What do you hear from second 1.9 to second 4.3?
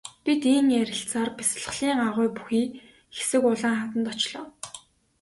агуй бүхий хэсэг улаан хаданд